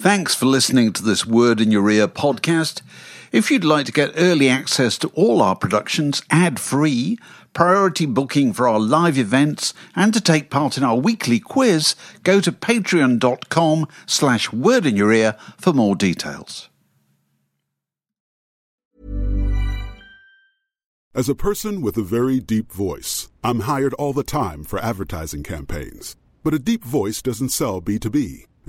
[0.00, 2.80] Thanks for listening to this Word in Your Ear podcast.
[3.32, 7.18] If you'd like to get early access to all our productions ad free,
[7.52, 12.40] priority booking for our live events, and to take part in our weekly quiz, go
[12.40, 16.70] to patreon.com slash word in your ear for more details.
[21.14, 25.42] As a person with a very deep voice, I'm hired all the time for advertising
[25.42, 26.16] campaigns.
[26.42, 28.46] But a deep voice doesn't sell B2B,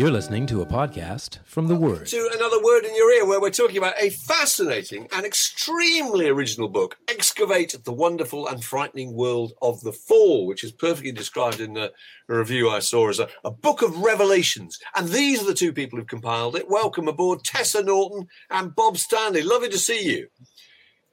[0.00, 2.06] You're listening to a podcast from The Word.
[2.06, 6.70] to another word in your ear where we're talking about a fascinating and extremely original
[6.70, 11.76] book excavate the wonderful and frightening world of the fall which is perfectly described in
[11.76, 11.90] a,
[12.30, 14.78] a review i saw as a, a book of revelations.
[14.96, 16.70] And these are the two people who've compiled it.
[16.70, 19.42] Welcome aboard tessa norton and bob stanley.
[19.42, 20.28] Lovely to see you.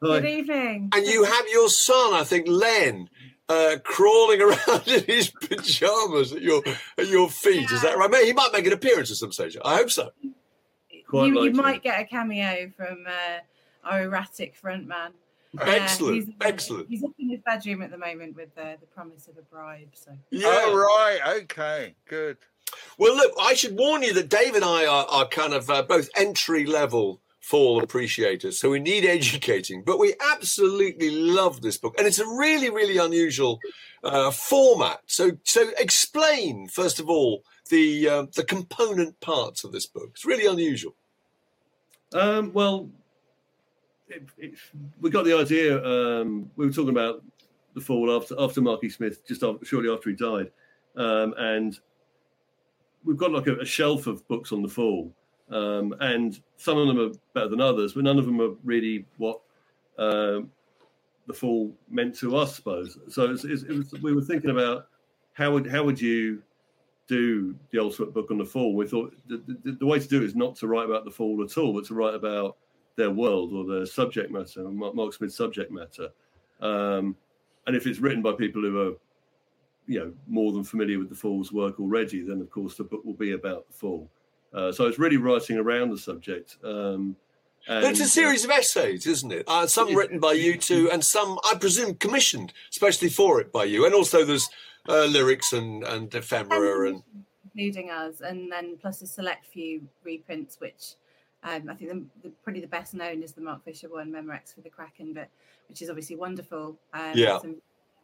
[0.02, 0.92] Good evening.
[0.96, 3.10] and you have your son i think len
[3.50, 6.64] uh, crawling around in his pajamas at your
[6.98, 9.58] at your feet is that right Mate, he might make an appearance at some stage
[9.64, 10.12] i hope so
[11.14, 13.40] you, you might get a cameo from uh,
[13.84, 15.12] our erratic frontman.
[15.60, 16.90] Excellent, he's, uh, excellent.
[16.90, 19.90] He's up in his bedroom at the moment with uh, the promise of a bribe.
[19.94, 21.42] So yeah Oh, right.
[21.44, 21.96] Okay.
[22.08, 22.38] Good.
[22.98, 25.84] Well, look, I should warn you that Dave and I are, are kind of uh,
[25.84, 29.82] both entry level fall appreciators, so we need educating.
[29.84, 33.60] But we absolutely love this book, and it's a really, really unusual
[34.04, 35.00] uh, format.
[35.06, 40.10] So, so explain first of all the uh, the component parts of this book.
[40.12, 40.96] It's really unusual.
[42.14, 42.90] Um, well,
[44.10, 44.54] it, it,
[45.00, 45.84] we got the idea.
[45.84, 47.24] Um, we were talking about
[47.76, 50.52] the fall after after Marky Smith, just shortly after he died,
[50.98, 51.80] um, and
[53.06, 55.14] we've got like a, a shelf of books on the fall,
[55.52, 59.06] um, and some of them are better than others, but none of them are really
[59.18, 59.42] what
[59.98, 60.52] um,
[61.28, 62.98] the fall meant to us, I suppose.
[63.10, 64.88] So it's, it's, it was, we were thinking about
[65.34, 66.42] how would how would you
[67.08, 68.76] do the ultimate book on the fall?
[68.76, 71.12] We thought the, the, the way to do it is not to write about the
[71.12, 72.58] fall at all, but to write about
[72.98, 76.10] their world or their subject matter, Mark, Mark Smith's subject matter.
[76.60, 77.16] Um,
[77.68, 78.94] and if it's written by people who are,
[79.86, 83.06] you know, more than familiar with the Fall's work already, then of course the book
[83.06, 84.10] will be about the Fall.
[84.58, 86.58] Uh, so it's really writing around the subject.
[86.64, 87.16] Um,
[87.68, 89.44] But it's a and- series of essays, isn't it?
[89.48, 93.66] Uh, some written by you two, and some, I presume, commissioned especially for it by
[93.66, 93.86] you.
[93.86, 94.48] And also, there's
[94.90, 97.04] uh, lyrics and and ephemera and
[97.46, 99.74] including us, and then plus a select few
[100.04, 100.84] reprints, which
[101.44, 104.56] um, I think the, the, probably the best known is the Mark Fisher one, Memorex
[104.56, 105.28] for the Kraken, but
[105.70, 106.66] which is obviously wonderful.
[106.94, 107.40] Um, Yeah.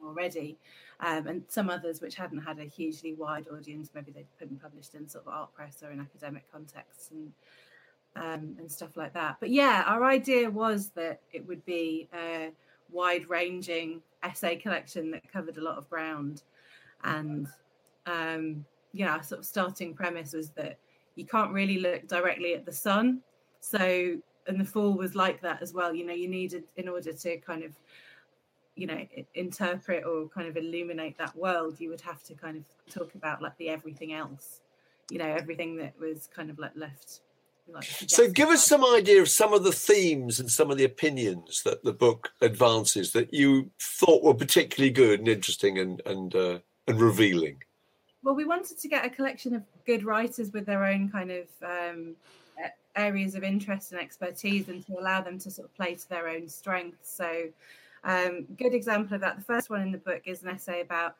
[0.05, 0.57] already,
[1.05, 3.89] um, and some others which hadn't had a hugely wide audience.
[3.93, 7.31] Maybe they'd been published in sort of art press or in academic contexts and
[8.15, 9.37] um, and stuff like that.
[9.39, 12.51] But yeah, our idea was that it would be a
[12.91, 16.43] wide-ranging essay collection that covered a lot of ground,
[17.03, 17.47] and
[18.05, 20.77] um, yeah, our sort of starting premise was that
[21.15, 23.19] you can't really look directly at the sun,
[23.59, 24.15] so
[24.47, 25.93] and the fall was like that as well.
[25.93, 27.71] You know, you needed in order to kind of
[28.75, 32.63] you know interpret or kind of illuminate that world you would have to kind of
[32.93, 34.61] talk about like the everything else.
[35.11, 37.21] You know everything that was kind of like left
[37.71, 40.83] like So, give us some idea of some of the themes and some of the
[40.83, 46.35] opinions that the book advances that you thought were particularly good and interesting and and
[46.35, 47.63] uh, and revealing.
[48.23, 51.47] well we wanted to get a collection of good writers with their own kind of
[51.63, 52.15] um,
[52.95, 56.27] areas of interest and expertise and to allow them to sort of play to their
[56.27, 57.13] own strengths.
[57.13, 57.49] So
[58.03, 61.15] um, good example of that the first one in the book is an essay about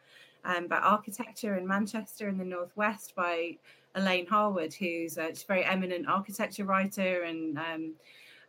[0.46, 3.58] um, about architecture in manchester in the northwest by
[3.96, 7.94] elaine harwood who's a she's a very eminent architecture writer and um,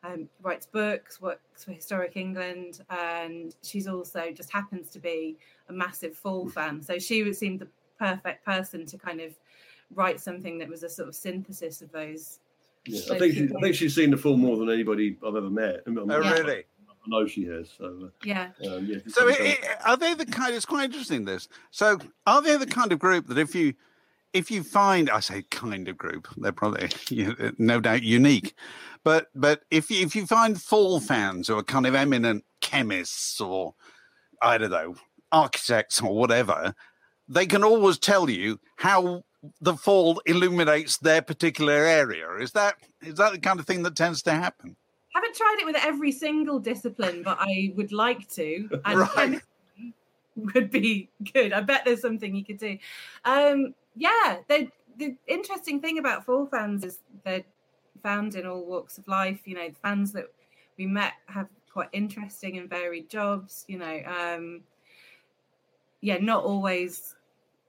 [0.05, 5.37] um, writes books, works for Historic England, and she's also just happens to be
[5.69, 6.83] a massive Fall fan.
[6.83, 9.35] So she would seem the perfect person to kind of
[9.95, 12.41] write something that was a sort of synthesis of those.
[12.87, 15.49] Yeah, I think she, I think she's seen the film more than anybody I've ever
[15.49, 15.83] met.
[15.87, 16.33] I, mean, Oh, Yeah.
[16.33, 16.65] really?
[17.05, 17.71] I know she has.
[17.77, 18.51] So Yeah.
[18.65, 18.99] uh, um, yeah.
[19.09, 20.55] So, i i are they the kind?
[20.55, 21.25] It's quite interesting.
[21.25, 21.49] This.
[21.71, 23.75] So, are they the kind of group that if you,
[24.33, 28.55] if you find, I say kind of group, they're probably you no doubt unique,
[29.03, 33.41] but but if you, if you find Fall fans who are kind of eminent chemists
[33.41, 33.75] or
[34.41, 34.95] I don't know
[35.31, 36.75] architects or whatever,
[37.29, 39.25] they can always tell you how
[39.61, 42.31] the Fall illuminates their particular area.
[42.37, 44.77] Is that is that the kind of thing that tends to happen?
[45.15, 48.69] Haven't tried it with every single discipline, but I would like to.
[48.85, 49.41] And Right.
[50.37, 51.53] would be good.
[51.53, 52.79] I bet there's something you could do.
[53.25, 54.71] Um, yeah, the
[55.27, 57.45] interesting thing about Fall fans is they're
[58.03, 59.41] found in all walks of life.
[59.45, 60.27] You know, the fans that
[60.77, 63.65] we met have quite interesting and varied jobs.
[63.69, 64.63] You know, um,
[66.01, 67.17] yeah, not always.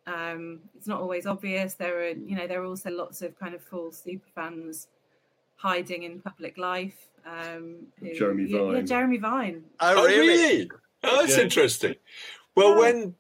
[0.07, 1.73] Um, it's not always obvious.
[1.73, 4.87] There are, you know, there are also lots of kind of full super fans
[5.55, 7.07] hiding in public life.
[7.25, 8.87] Um, who- Jeremy yeah, yeah, Vine.
[8.87, 9.63] Jeremy Vine.
[9.79, 10.27] Oh, Oh, really?
[10.27, 10.69] really?
[11.03, 11.43] Oh, that's Yeah.
[11.43, 11.95] interesting.
[12.55, 12.79] Well, Yeah.
[12.79, 13.15] when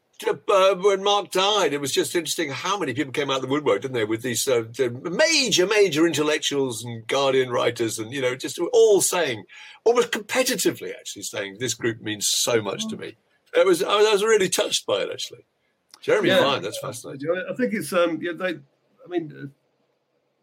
[0.49, 3.49] uh, when Mark died, it was just interesting how many people came out of the
[3.49, 4.05] woodwork, didn't they?
[4.05, 4.63] With these uh,
[5.03, 9.43] major, major intellectuals and Guardian writers, and you know, just all saying,
[9.83, 13.17] almost competitively, actually saying, "This group means so much to me."
[13.53, 15.45] It was I was, I was really touched by it, actually.
[16.01, 16.41] Jeremy Yeah.
[16.45, 17.27] Vine, that's fascinating.
[17.49, 19.47] I think it's um yeah they I mean uh,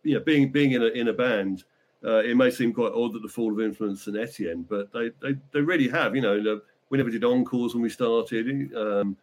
[0.05, 1.65] yeah being being in a in a band
[2.05, 5.11] uh, it may seem quite odd that the fall of influence and Etienne but they
[5.21, 6.61] they, they really have you know
[6.91, 9.17] we never did encores when we started um,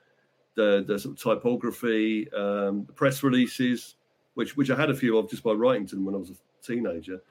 [0.56, 3.96] the the sort of typography um, the press releases
[4.34, 6.31] which which I had a few of just by writing to them when I was
[6.31, 7.22] a teenager.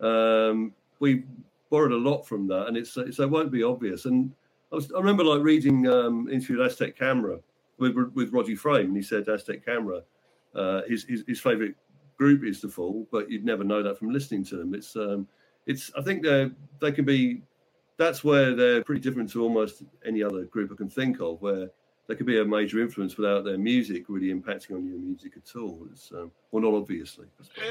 [0.00, 1.24] Um, we
[1.70, 4.04] borrowed a lot from that and it's so it won't be obvious.
[4.04, 4.32] And
[4.72, 7.38] I, was, I remember like reading um, into Aztec Camera
[7.78, 10.02] with with Roddy Frame, and he said Aztec Camera,
[10.54, 11.74] uh, his, his his favorite
[12.18, 14.74] group is The Fall, but you'd never know that from listening to them.
[14.74, 15.26] It's um,
[15.66, 16.50] it's I think they
[16.80, 17.42] they can be,
[17.96, 21.70] that's where they're pretty different to almost any other group I can think of, where
[22.08, 25.56] they could be a major influence without their music really impacting on your music at
[25.56, 25.86] all.
[25.92, 27.26] It's um, well, not obviously.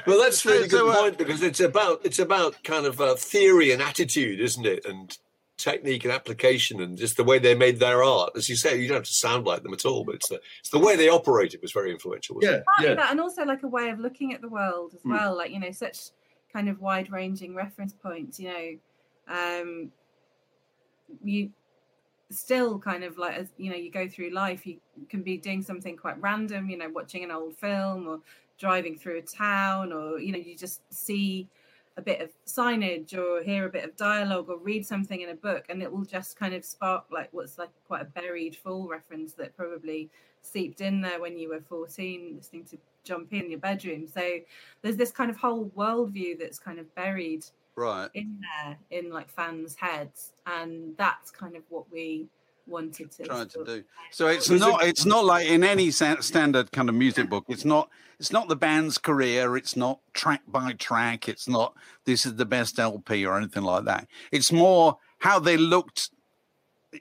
[0.05, 3.15] Well, that's a really good uh, point because it's about it's about kind of uh,
[3.15, 4.85] theory and attitude, isn't it?
[4.85, 5.17] And
[5.57, 8.31] technique and application, and just the way they made their art.
[8.35, 10.39] As you say, you don't have to sound like them at all, but it's the
[10.59, 12.35] it's the way they operated was very influential.
[12.35, 12.89] Wasn't Yeah, it?
[12.89, 12.95] yeah.
[12.95, 15.11] that and also like a way of looking at the world as Mm.
[15.11, 16.09] well like you know such
[16.53, 18.77] kind of wide ranging reference points you know
[19.27, 19.91] um
[21.23, 21.51] you
[22.29, 24.77] still kind of like as you know you go through life you
[25.09, 28.19] can be doing something quite random you know watching an old film or
[28.59, 31.47] driving through a town or you know you just see
[31.97, 35.35] a bit of signage or hear a bit of dialogue or read something in a
[35.35, 38.87] book and it will just kind of spark like what's like quite a buried full
[38.87, 40.09] reference that probably
[40.43, 44.37] seeped in there when you were 14 listening to jump in your bedroom so
[44.81, 47.43] there's this kind of whole worldview that's kind of buried
[47.75, 48.09] Right.
[48.15, 52.27] in there in like fans heads and that's kind of what we
[52.67, 53.83] wanted to trying to do.
[54.11, 57.45] So it's not it's not like in any standard kind of music book.
[57.47, 59.57] It's not it's not the band's career.
[59.57, 61.29] It's not track by track.
[61.29, 61.75] It's not
[62.05, 64.07] this is the best LP or anything like that.
[64.31, 66.09] It's more how they looked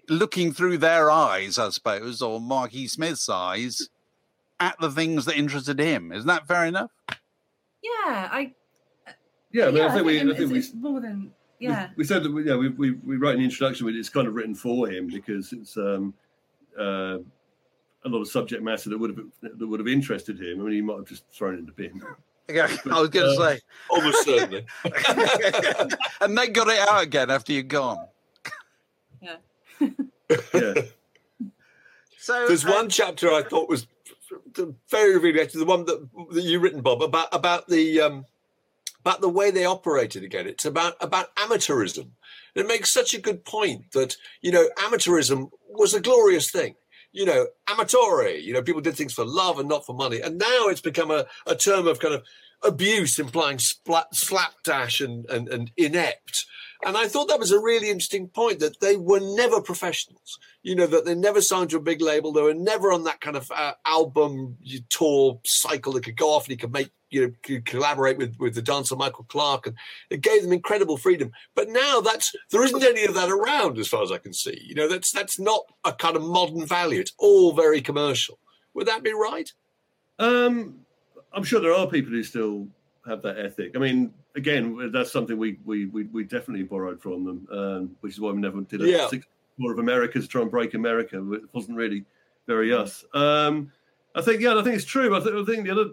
[0.09, 3.89] looking through their eyes, I suppose, or Marky Smith's eyes
[4.61, 6.13] at the things that interested him.
[6.13, 6.91] Isn't that fair enough?
[7.83, 8.53] yeah i
[9.53, 11.89] Yeah, I mean, I think we, I it's, think we, it's more than we- yeah
[11.97, 14.35] we, said that we, yeah, we, we, we wrote an introduction, but it's kind of
[14.35, 16.13] written for him because it's um,
[16.79, 17.19] uh,
[18.05, 19.27] a lot of subject matter that would have
[19.59, 20.61] that would have interested him.
[20.61, 22.03] I mean, he might have just thrown it in the bin.
[22.49, 23.61] Yeah, I was going to Uh, say,
[23.91, 24.67] Almost certainly.
[26.21, 28.07] and they got it out again after you're gone.
[29.21, 29.37] Yeah,
[30.55, 30.75] yeah.
[32.19, 33.87] So There's uh, one chapter I thought was
[34.91, 38.27] very, really the one that, that you written, Bob, about about the um,
[39.07, 40.25] about the way they operated.
[40.25, 42.11] Again, it's about about amateurism.
[42.57, 46.75] It makes such a good point that you know amateurism was a glorious thing.
[47.13, 48.43] You know, amatore.
[48.43, 50.21] You know, people did things for love and not for money.
[50.21, 52.25] And now it's become a, a term of kind of
[52.63, 56.47] abuse, implying splat, slapdash and, and and inept.
[56.85, 60.39] And I thought that was a really interesting point that they were never professionals.
[60.63, 62.33] You know, that they never signed to a big label.
[62.33, 64.57] They were never on that kind of uh, album
[64.89, 68.37] tour cycle that could go off and he could make, you know, could collaborate with,
[68.39, 69.69] with the dancer Michael Clark.
[69.69, 69.77] And
[70.11, 71.31] it gave them incredible freedom.
[71.55, 74.61] But now that's, there isn't any of that around as far as I can see.
[74.67, 77.01] You know, that's, that's not a kind of modern value.
[77.01, 78.39] It's all very commercial.
[78.75, 79.51] Would that be right?
[80.19, 80.81] um,
[81.33, 82.69] I'm sure there are people who still
[83.07, 83.73] have that ethic.
[83.77, 88.15] I mean, again, that's something we we we, we definitely borrowed from them, um, which
[88.15, 89.09] is why we never did a Yeah.
[89.09, 89.27] six
[89.59, 91.17] more of America to try and break America.
[91.33, 92.05] It wasn't really
[92.47, 93.05] very us.
[93.15, 93.73] Um,
[94.15, 95.17] I think yeah, I think it's true.
[95.17, 95.91] I think, I think the other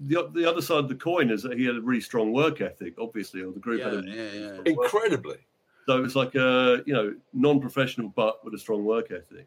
[0.00, 2.60] the, the other side of the coin is that he had a really strong work
[2.60, 4.60] ethic, obviously, or the group Yeah, had a yeah, yeah.
[4.64, 5.38] Incredibly.
[5.86, 9.46] So it's like a you know non-professional but with a strong work ethic.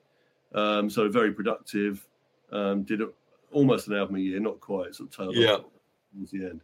[0.54, 2.08] Um, so very productive.
[2.52, 3.14] Um, did it
[3.52, 4.96] almost an album a year, not quite.
[4.96, 5.54] Sort of tailed Yeah.
[5.54, 5.66] off
[6.14, 6.62] towards the end.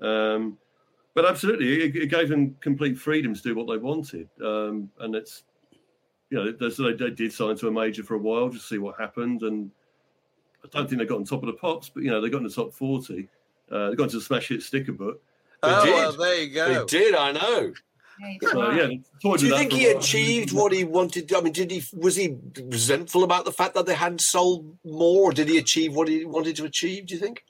[0.00, 0.58] Um,
[1.14, 4.28] but absolutely, it, it gave them complete freedom to do what they wanted.
[4.44, 5.42] Um, and it's
[6.30, 8.68] you know they, so they, they did sign to a major for a while just
[8.68, 9.42] to see what happened.
[9.42, 9.70] And
[10.64, 12.38] I don't think they got on top of the pops, but you know they got
[12.38, 13.28] in the top forty.
[13.70, 15.20] Uh, they got into the smash hit sticker book.
[15.62, 15.92] Oh, did.
[15.94, 16.84] well, there you go.
[16.86, 17.72] They did, I know.
[18.20, 18.86] Yeah, So yeah,
[19.36, 21.32] Do you think he achieved what he wanted?
[21.34, 25.32] I mean, did he was he resentful about the fact that they hadn't sold more?
[25.32, 27.06] Did he achieve what he wanted to achieve?
[27.06, 27.44] Do you think?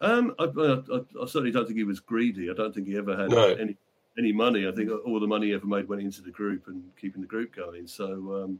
[0.00, 0.78] Um, I, I,
[1.22, 2.50] I certainly don't think he was greedy.
[2.50, 3.48] I don't think he ever had No.
[3.54, 3.76] any
[4.18, 4.66] any money.
[4.66, 7.26] I think all the money he ever made went into the group and keeping the
[7.26, 7.86] group going.
[7.86, 8.58] So,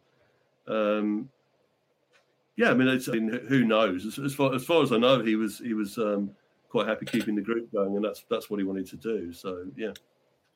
[0.68, 1.28] um, um,
[2.56, 4.06] yeah, I mean, it's, I mean, who knows?
[4.06, 6.30] As, as far as far as I know, he was he was um,
[6.68, 9.32] quite happy keeping the group going, and that's that's what he wanted to do.
[9.32, 9.92] So, yeah.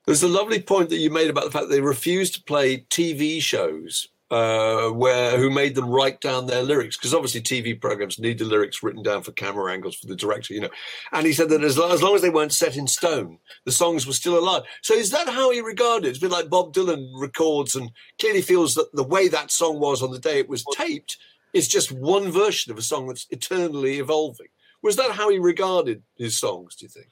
[0.06, 3.42] There's a lovely point that you made about the fact they refused to play TV
[3.42, 8.38] shows uh, where who made them write down their lyrics because obviously TV programs need
[8.38, 10.70] the lyrics written down for camera angles for the director, you know.
[11.12, 13.72] And he said that as, lo- as long as they weren't set in stone, the
[13.72, 14.62] songs were still alive.
[14.82, 16.06] So is that how he regarded?
[16.06, 16.10] it?
[16.10, 20.02] It's bit like Bob Dylan records and clearly feels that the way that song was
[20.02, 21.16] on the day it was taped
[21.52, 24.48] is just one version of a song that's eternally evolving.
[24.82, 26.76] Was that how he regarded his songs?
[26.76, 27.08] Do you think?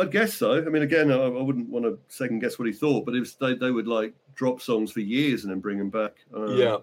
[0.00, 0.58] I guess so.
[0.58, 3.20] I mean, again, I, I wouldn't want to second guess what he thought, but it
[3.20, 6.16] was they, they would like drop songs for years and then bring them back.
[6.34, 6.78] Um, yeah.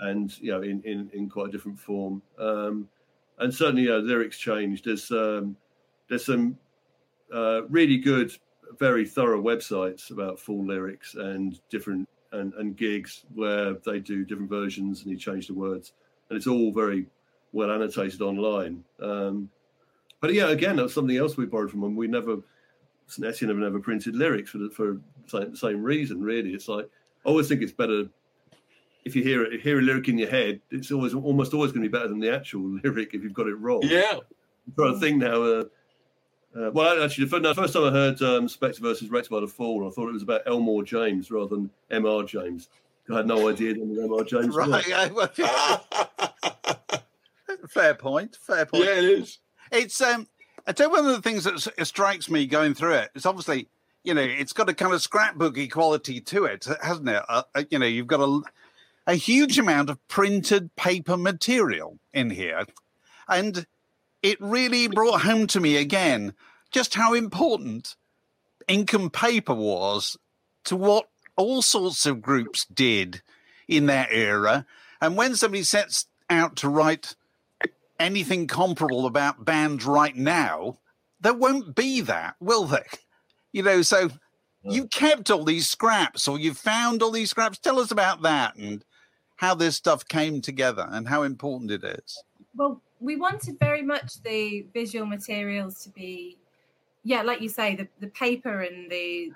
[0.00, 2.88] and you know in in, in quite a different form um
[3.38, 5.56] and certainly uh, lyrics changed there's um
[6.08, 6.58] there's some
[7.32, 8.32] uh really good
[8.78, 14.50] very thorough websites about full lyrics and different and, and gigs where they do different
[14.50, 15.92] versions and he changed the words
[16.28, 17.06] and it's all very
[17.52, 19.48] well annotated online um
[20.22, 22.38] but yeah again that's something else we borrowed from him we never
[23.22, 24.98] Etienne have never printed lyrics for the, for
[25.30, 26.88] the same reason really it's like
[27.26, 28.08] I always think it's better
[29.04, 31.82] if you hear it, hear a lyric in your head, it's always almost always going
[31.82, 33.80] to be better than the actual lyric if you've got it wrong.
[33.82, 34.18] Yeah.
[34.66, 35.42] I'm trying to think now.
[35.42, 35.64] Uh,
[36.54, 39.30] uh, well, actually, the first, no, the first time I heard um, Spectre versus Rector
[39.30, 42.24] by the Fall, I thought it was about Elmore James rather than M.R.
[42.24, 42.68] James.
[43.10, 44.22] I had no idea who M.R.
[44.22, 44.56] James was.
[44.68, 44.86] Right.
[44.86, 45.28] yeah, well,
[47.68, 48.36] fair point.
[48.46, 48.84] Fair point.
[48.84, 49.38] Yeah, it is.
[49.72, 50.28] It's um,
[50.66, 53.10] I tell you one of the things that strikes me going through it.
[53.14, 53.68] It's obviously
[54.04, 57.22] you know it's got a kind of scrapbooky quality to it, hasn't it?
[57.28, 58.42] Uh, uh, you know, you've got a
[59.06, 62.66] a huge amount of printed paper material in here,
[63.26, 63.66] and
[64.22, 66.34] it really brought home to me again
[66.70, 67.96] just how important
[68.68, 70.16] ink and paper was
[70.64, 73.22] to what all sorts of groups did
[73.66, 74.66] in that era.
[75.00, 77.16] And when somebody sets out to write
[78.02, 80.78] anything comparable about bands right now,
[81.20, 82.86] there won't be that, will there?
[83.54, 84.08] You know, so
[84.62, 87.58] you kept all these scraps or you found all these scraps.
[87.58, 88.82] Tell us about that and
[89.36, 92.22] how this stuff came together and how important it is.
[92.56, 96.38] well we wanted very much the visual materials to be
[97.02, 99.32] yeah like you say the, the paper and the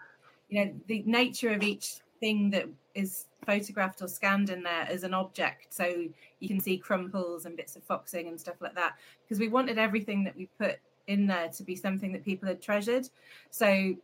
[0.48, 5.02] you know the nature of each thing that is photographed or scanned in there as
[5.02, 6.06] an object so
[6.40, 9.78] you can see crumples and bits of foxing and stuff like that because we wanted
[9.78, 10.76] everything that we put
[11.06, 13.08] in there to be something that people had treasured
[13.50, 13.94] so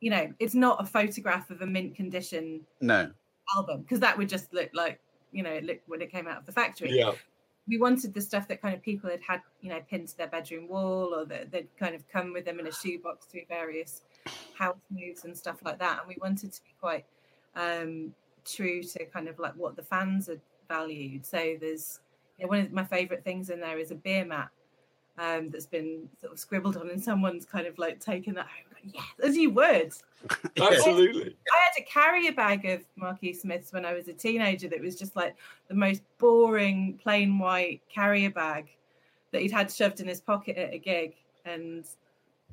[0.00, 3.10] you know it's not a photograph of a mint condition No.
[3.56, 5.00] album because that would just look like
[5.32, 7.12] you know it looked when it came out of the factory Yeah.
[7.66, 10.26] we wanted the stuff that kind of people had had, you know, pinned to their
[10.28, 14.02] bedroom wall or that they'd kind of come with them in a shoebox through various
[14.52, 16.00] house moves and stuff like that.
[16.00, 17.06] And we wanted to be quite
[17.56, 18.12] um,
[18.44, 21.26] true to kind of like what the fans had valued.
[21.26, 22.00] So there's
[22.38, 24.50] you know, one of my favorite things in there is a beer mat
[25.18, 28.74] um, that's been sort of scribbled on and someone's kind of like taken that home.
[28.92, 29.92] Yes, as you would.
[30.60, 31.36] Absolutely.
[31.52, 34.80] I had to carry a bag of Marquis Smiths when I was a teenager that
[34.80, 35.36] was just like
[35.68, 38.66] the most boring, plain white carrier bag
[39.32, 41.14] that he'd had shoved in his pocket at a gig.
[41.44, 41.84] And,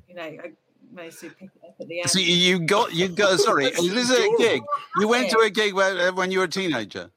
[0.08, 0.52] you know, I
[0.92, 2.10] managed to pick it up at the end.
[2.10, 4.62] So you got, you got, sorry, this is a gig.
[4.98, 7.10] You went to a gig where, uh, when you were a teenager.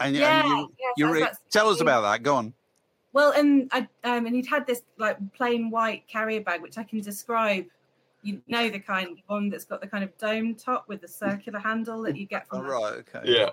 [0.00, 2.22] And, you- Yeah, and you, yes, you I was re- tell us about that.
[2.22, 2.52] Go on.
[3.12, 6.82] Well, and I um, and he'd had this like plain white carrier bag, which I
[6.82, 7.64] can describe.
[8.22, 11.60] You know the kind, one that's got the kind of dome top with the circular
[11.60, 12.58] handle that you get from.
[12.58, 12.92] All the- right.
[13.14, 13.20] Okay.
[13.24, 13.50] Yeah.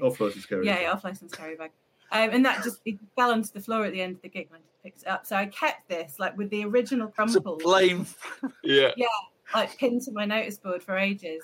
[0.00, 0.64] Off license carrier.
[0.64, 1.70] Yeah, yeah, off license carry bag.
[2.10, 4.48] Um, and that just it fell onto the floor at the end of the gig
[4.50, 5.26] and I just picked it up.
[5.26, 8.06] So I kept this like with the original It's crumple plain.
[8.64, 8.92] Yeah.
[8.96, 9.06] Yeah.
[9.54, 11.42] Like pinned to my notice board for ages.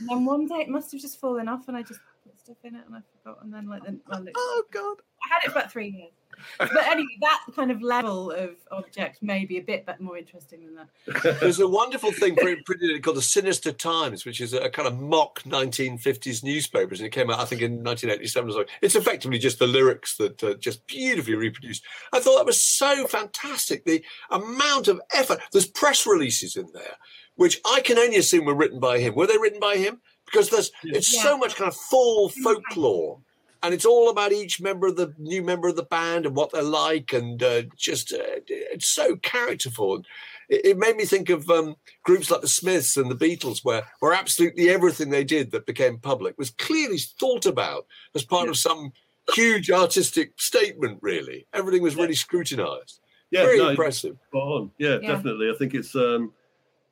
[0.00, 2.13] And then one day it must have just fallen off and I just put
[2.44, 3.42] stuff in it, and I forgot.
[3.42, 4.98] And then like, then, well, Oh God.
[5.24, 6.12] I had it for about three years.
[6.58, 10.66] But anyway, that kind of level of object may be a bit bit more interesting
[10.66, 11.40] than that.
[11.40, 15.42] There's a wonderful thing printed called the Sinister Times, which is a kind of mock
[15.44, 18.64] 1950s newspapers, and it came out, I think, in 1987 or so.
[18.82, 21.84] It's effectively just the lyrics that uh, just beautifully reproduced.
[22.12, 23.84] I thought that was so fantastic.
[23.84, 25.38] The amount of effort.
[25.52, 26.96] There's press releases in there,
[27.36, 29.14] which I can only assume were written by him.
[29.14, 30.00] Were they written by him?
[30.34, 31.22] Because there's it's Yeah.
[31.22, 33.20] so much kind of full folklore.
[33.62, 36.52] And it's all about each member of the new member of the band and what
[36.52, 40.02] they're like, and uh, just uh, it's so characterful.
[40.50, 43.84] It, it made me think of um, groups like the Smiths and the Beatles, where
[44.00, 48.58] where absolutely everything they did that became public was clearly thought about as part of
[48.58, 48.92] some
[49.32, 50.98] huge artistic statement.
[51.00, 53.00] Really, everything was really scrutinised.
[53.30, 54.18] Yeah, Very no, impressive.
[54.28, 54.70] Spot on.
[54.78, 55.12] Yeah, Yeah.
[55.12, 55.48] definitely.
[55.50, 56.34] I think it's um,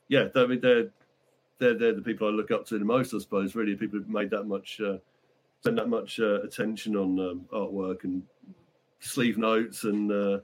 [0.08, 0.28] yeah.
[0.34, 0.88] I mean, they're
[1.62, 3.14] they're they're the people I look up to the most.
[3.14, 4.98] I suppose really people who've made that much uh,
[5.60, 8.22] spend that much uh, attention on um, artwork and
[9.00, 10.38] sleeve notes and uh,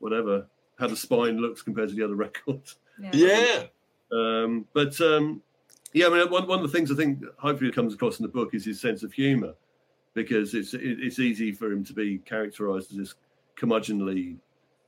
[0.00, 0.46] whatever
[0.78, 2.76] how the spine looks compared to the other records.
[3.00, 3.10] Yeah.
[3.12, 3.62] Yeah,
[4.12, 5.42] Um, but um,
[5.92, 8.32] yeah, I mean, one, one of the things I think hopefully comes across in the
[8.32, 9.54] book is his sense of humour,
[10.14, 13.14] because it's it, it's easy for him to be characterised as this
[13.56, 14.36] curmudgeonly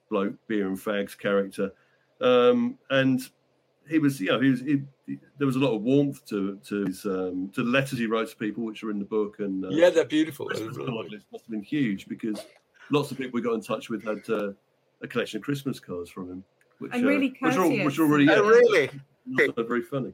[0.08, 1.72] bloke, beer and fags character,
[2.20, 3.30] um, and
[3.88, 4.60] he was, you know, he was.
[4.60, 7.98] He, he- there was a lot of warmth to to his um, to the letters
[7.98, 10.46] he wrote to people, which are in the book, and uh, yeah, they're beautiful.
[10.46, 12.40] Christmas card list must have been huge because
[12.90, 14.52] lots of people we got in touch with had uh,
[15.02, 16.44] a collection of Christmas cards from him,
[16.78, 18.90] which, And really uh, which are all, which are really Oh, really?
[19.38, 20.12] also very funny.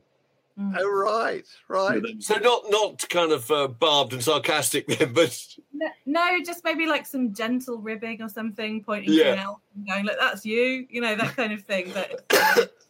[0.58, 0.75] Mm.
[0.78, 2.02] Oh, right, right.
[2.20, 5.38] So not not kind of uh, barbed and sarcastic then, but
[5.75, 9.87] No, no, just maybe like some gentle ribbing or something, pointing to an elf and
[9.87, 11.92] going, "Look, that's you," you know, that kind of thing.
[11.92, 12.64] But uh,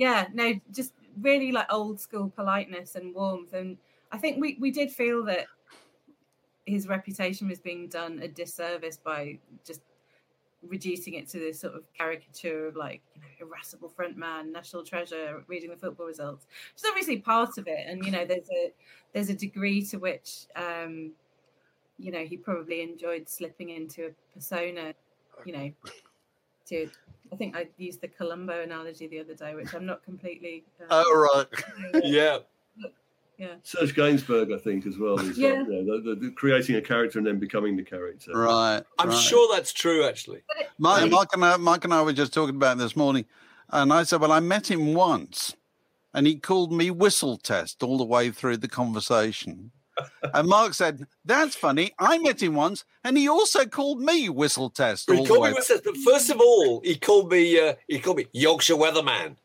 [0.00, 3.52] yeah, no, just really like old school politeness and warmth.
[3.52, 3.76] And
[4.10, 5.46] I think we we did feel that
[6.64, 9.82] his reputation was being done a disservice by just
[10.62, 14.84] reducing it to this sort of caricature of like you know irascible front man national
[14.84, 18.50] treasure reading the football results which is obviously part of it and you know there's
[18.50, 18.70] a
[19.14, 21.12] there's a degree to which um
[21.96, 24.92] you know he probably enjoyed slipping into a persona
[25.46, 25.72] you know
[26.70, 26.88] to
[27.32, 30.84] i think i used the columbo analogy the other day which i'm not completely uh,
[31.06, 32.02] Oh, right.
[32.04, 32.38] yeah,
[33.38, 33.54] Yeah.
[33.62, 35.18] Serge Gainsbourg, I think, as well.
[35.18, 35.48] Is Yeah.
[35.60, 38.32] like, yeah, the, the, the creating a character and then becoming the character.
[38.34, 38.82] Right.
[38.98, 39.18] I'm right.
[39.18, 40.42] sure that's true actually.
[40.78, 41.10] Mike, Right.
[41.10, 43.24] Mike, and I, Mike and I were just talking about it this morning,
[43.70, 45.54] and I said, "Well, I met him once,
[46.12, 49.70] and he called me whistle test all the way through the conversation."
[50.34, 51.92] And Mark said, "That's funny.
[51.98, 55.68] I met him once, and he also called me whistle test He called me what's
[55.68, 55.84] that?
[55.84, 59.36] But first of all, he called me uh, he called me Yorkshire Weatherman.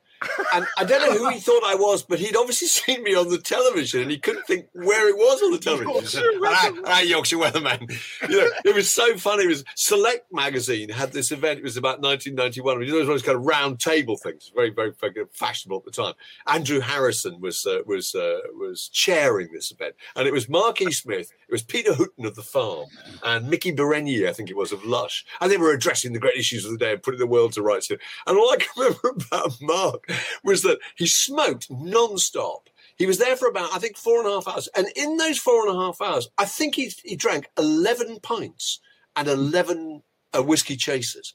[0.54, 3.30] And I don't know who he thought I was, but he'd obviously seen me on
[3.30, 5.94] the television and he couldn't think where it was on the television.
[5.94, 7.92] He said, "Ah, ah, Yorkshire Weatherman.
[8.30, 9.46] You know, it was so funny.
[9.46, 11.60] It was Select magazine had this event.
[11.60, 12.82] It was about 1991.
[12.82, 15.14] You know, it was one of those kind of round table things, very, very, very
[15.32, 16.14] fashionable at the time.
[16.48, 20.92] Andrew Harrison was uh, was uh, was chairing this event, and it was Mark E.
[20.92, 22.88] Smith, it was Peter Hooton of the Farm,
[23.24, 26.38] and Miki Berenyi, I think it was of Lush, and they were addressing the great
[26.38, 27.90] issues of the day and putting the world to rights.
[27.90, 28.00] And
[28.38, 30.08] all I can remember about Mark
[30.44, 32.70] was that he smoked non-stop.
[32.98, 34.70] He was there for about, I think, four and a half hours.
[34.76, 38.80] And in those four and a half hours, I think he, he drank 11 pints
[39.16, 40.02] and 11
[40.34, 41.34] uh, whiskey chasers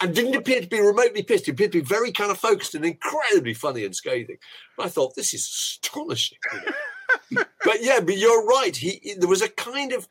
[0.00, 1.46] and didn't appear to be remotely pissed.
[1.46, 4.38] He appeared to be very kind of focused and incredibly funny and scathing.
[4.78, 6.38] I thought, this is astonishing.
[7.32, 8.74] but yeah, but you're right.
[8.74, 10.08] He There was a kind of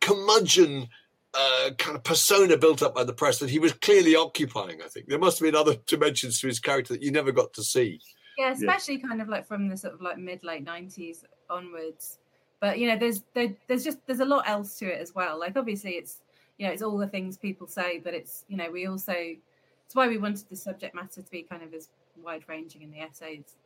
[0.00, 0.88] curmudgeon
[1.34, 4.88] uh, kind of persona built up by the press that he was clearly occupying, I
[4.88, 5.06] think.
[5.08, 8.00] There must have been other dimensions to his character that you never got to see.
[8.38, 12.18] yeah especially kind of like from the sort of like mid late 90s onwards
[12.60, 15.38] but you know there's there, there's just there's a lot else to it as well
[15.38, 16.20] like obviously it's
[16.58, 19.94] you know it's all the things people say but it's you know we also it's
[19.94, 21.88] why we wanted the subject matter to be kind of as
[22.22, 23.56] wide ranging in the essays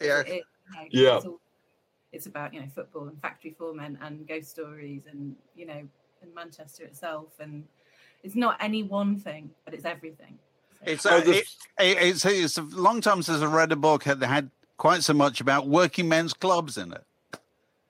[0.00, 0.20] Yeah.
[0.20, 1.16] It- you know, Yeah.
[1.16, 1.40] it's, all,
[2.12, 5.82] it's about you know football and factory foremen and ghost stories and you know
[6.22, 7.64] and manchester itself and
[8.22, 10.38] it's not any one thing but it's everything
[10.86, 11.44] So- It's, uh, it,
[11.78, 15.12] it, it's it's a long time since I read a book that had quite so
[15.14, 17.04] much about working men's clubs in it.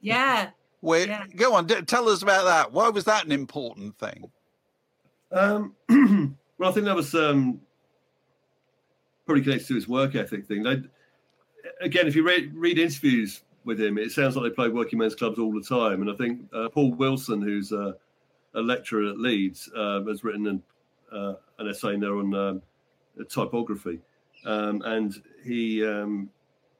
[0.00, 1.24] yeah Where, Yeah.
[1.36, 2.72] Go on, d- tell us about that.
[2.72, 4.30] Why was that an important thing?
[5.30, 5.74] Um,
[6.58, 7.60] well, I think that was um,
[9.26, 10.62] probably connected to his work ethic thing.
[10.64, 10.82] They,
[11.80, 15.14] again, if you read, read interviews with him, it sounds like they play working men's
[15.14, 16.00] clubs all the time.
[16.02, 17.94] And I think uh, Paul Wilson, who's a,
[18.54, 20.62] a lecturer at Leeds, uh, has written an,
[21.12, 22.62] uh, an essay in there on um,
[23.28, 24.00] typography,
[24.44, 26.30] um, and he um,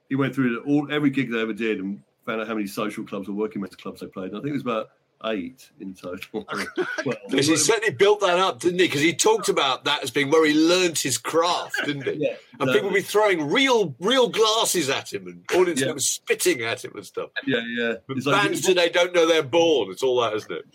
[0.09, 3.03] he went through all every gig they ever did and found out how many social
[3.03, 4.29] clubs or working men's clubs they played.
[4.29, 4.89] And I think it was about
[5.25, 6.45] eight in total.
[7.05, 8.85] well, Because he certainly built that up, didn't he?
[8.87, 12.13] Because he talked about that as being where he learnt his craft, didn't he?
[12.25, 15.91] yeah, And no, people would be throwing real, real glasses at him, and audience Yeah.
[15.91, 17.29] was spitting at him and stuff.
[17.45, 17.93] yeah, yeah.
[18.07, 19.91] But It's like- today don't know they're born.
[19.91, 20.65] It's all that, isn't it?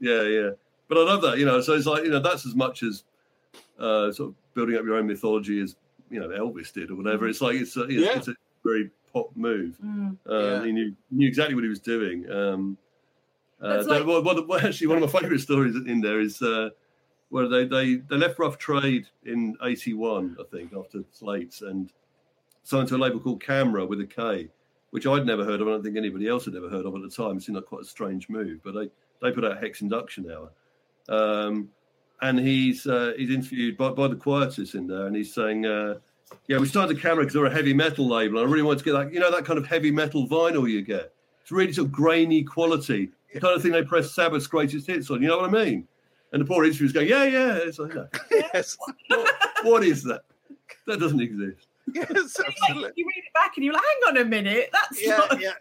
[0.00, 0.50] Yeah, yeah.
[0.88, 1.60] But I love that, you know.
[1.60, 3.04] So it's like, you know, that's as much as
[3.78, 5.76] uh, sort of building up your own mythology as
[6.10, 7.28] you know Elvis did or whatever.
[7.28, 8.16] It's like it's a, it's, Yeah.
[8.16, 8.34] it's a
[8.64, 9.76] very pop move.
[9.84, 10.16] Mm.
[10.28, 10.64] Uh, Yeah.
[10.64, 12.30] He knew knew exactly what he was doing.
[12.30, 12.78] Um,
[13.60, 16.40] uh, That's there- like- well, well, actually, one of my favourite stories in there is
[16.40, 16.70] uh,
[17.30, 21.92] where they, they they left Rough Trade in '81, I think, after Slates, and
[22.62, 24.48] signed to a label called Kamera with a K,
[24.90, 25.68] which I'd never heard of.
[25.68, 27.36] I don't think anybody else had ever heard of at the time.
[27.36, 28.90] It seemed like quite a strange move, but they
[29.22, 30.50] they put out Hex Enduction Hour.
[31.08, 31.70] Um,
[32.20, 35.94] and he's uh, he's interviewed by, by the Quietus in there, and he's saying, uh,
[36.48, 38.38] "Yeah, we started the Kamera because they're a heavy metal label.
[38.40, 40.68] and I really wanted to get that, you know, that kind of heavy metal vinyl
[40.68, 41.12] you get.
[41.42, 45.10] It's really sort of grainy quality, the kind of thing they press Sabbath's greatest hits
[45.10, 45.22] on.
[45.22, 45.86] You know what I mean?"
[46.32, 48.06] And the poor interviewer's going, "Yeah, yeah." It's like, no.
[48.52, 48.76] Yes,
[49.08, 49.28] what,
[49.62, 50.22] what is that?
[50.86, 51.68] That doesn't exist.
[51.94, 52.90] yes, Like, absolutely.
[52.96, 55.40] you read it back and you're like, hang on a minute, that's Yeah, not.
[55.40, 55.52] yeah.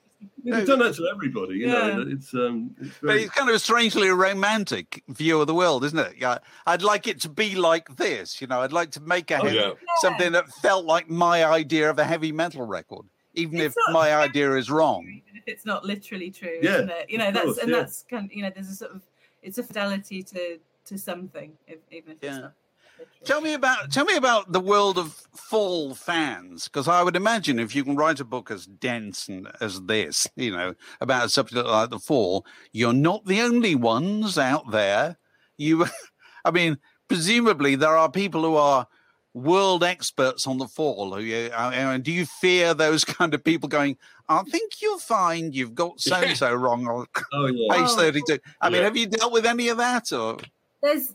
[0.52, 1.56] They've done that to everybody.
[1.56, 5.54] You know, it's um, it's But it's kind of a strangely romantic view of the
[5.54, 6.16] world, isn't it?
[6.18, 8.40] Yeah, I'd like it to be like this.
[8.42, 9.72] You know, I'd like to make a Oh, heavy, yeah.
[10.02, 13.94] something that felt like my idea of a heavy metal record, even It's if not
[13.94, 15.04] my idea is wrong.
[15.04, 17.10] Even if it's not literally true, Yeah, isn't it?
[17.10, 17.78] You know, that's course, and yeah.
[17.78, 19.02] that's kind of, you know, there's a sort of
[19.44, 22.30] it's a fidelity to to something, if, even if Yeah.
[22.30, 22.54] it's not.
[23.00, 23.26] Literal.
[23.26, 27.60] Tell me about tell me about the world of fall fans, because I would imagine
[27.60, 31.30] if you can write a book as dense and as this, you know, about a
[31.30, 35.18] subject like the fall, you're not the only ones out there.
[35.58, 35.86] You,
[36.46, 38.88] I mean, presumably there are people who are
[39.34, 41.14] world experts on the fall.
[41.14, 43.98] Who you, uh, and do you fear those kind of people going?
[44.30, 47.96] I think you'll find you've got so and so wrong on oh yeah, page Oh.
[47.96, 48.40] thirty-two.
[48.62, 48.86] I mean, Yeah.
[48.86, 50.38] have you dealt with any of that or?
[50.82, 51.14] there's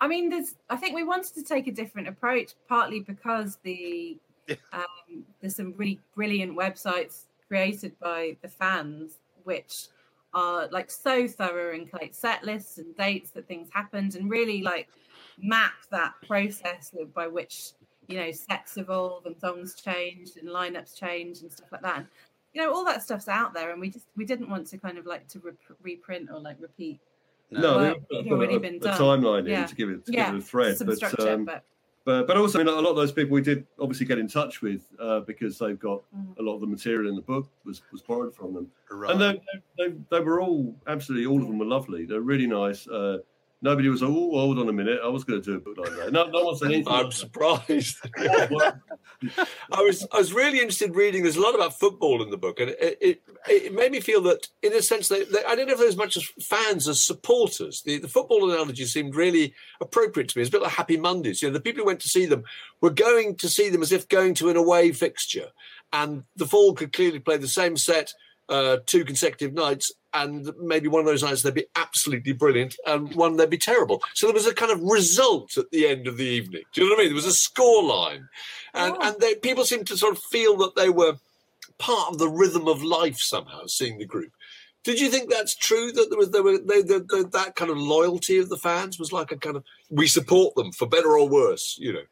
[0.00, 4.18] i mean there's i think we wanted to take a different approach partly because the
[4.46, 4.56] Yeah.
[4.72, 9.88] um, there's some really brilliant websites created by the fans which
[10.34, 14.60] are like so thorough and collect set lists and dates that things happened and really
[14.62, 14.88] like
[15.38, 17.72] map that process by which
[18.08, 22.06] you know sets evolve and songs changed and lineups change and stuff like that and,
[22.52, 24.98] you know all that stuff's out there and we just we didn't want to kind
[24.98, 27.00] of like to rep- reprint or like repeat
[27.50, 28.98] no, Well, it'd already a, been a done.
[29.00, 29.62] timeline Yeah.
[29.62, 31.64] in to give it to yeah give it a thread, some but structure um, but
[32.04, 34.28] But but also, I mean, a lot of those people we did obviously get in
[34.28, 36.38] touch with uh, because they've got Mm.
[36.38, 39.10] a lot of the material in the book was was borrowed from them, Right.
[39.12, 39.40] and they,
[39.78, 42.04] they they were all absolutely all of them were lovely.
[42.04, 42.86] They're really nice.
[42.86, 43.18] Uh,
[43.64, 45.78] nobody was like, oh, hold on a minute, I was going to do a book
[45.78, 46.12] like that.
[46.12, 46.92] No, no one said anything.
[46.92, 47.96] I'm surprised.
[49.72, 51.22] I was I was really interested reading.
[51.22, 54.20] There's a lot about football in the book, and it it, it made me feel
[54.22, 56.86] that, in a sense, they, they, I don't know if they're as much as fans
[56.86, 57.82] as supporters.
[57.82, 60.42] The, the football analogy seemed really appropriate to me.
[60.42, 61.40] It's a bit like Happy Mondays.
[61.40, 62.44] You know, the people who went to see them
[62.82, 65.48] were going to see them as if going to an away fixture,
[65.92, 68.12] and the Fall could clearly play the same set
[68.48, 73.14] uh, two consecutive nights, and maybe one of those nights they'd be absolutely brilliant, and
[73.14, 74.02] one they'd be terrible.
[74.14, 76.62] So there was a kind of result at the end of the evening.
[76.72, 77.10] Do you know what I mean?
[77.10, 78.28] There was a score line,
[78.72, 81.16] and and they, people seemed to sort of feel that they were
[81.78, 83.66] part of the rhythm of life somehow.
[83.66, 84.32] Seeing the group.
[84.84, 85.92] Did you think that's true?
[85.92, 88.98] That there was there were they, the, the, that kind of loyalty of the fans
[88.98, 92.04] was like a kind of we support them for better or worse, you know.